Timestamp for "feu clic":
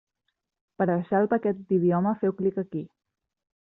2.25-2.63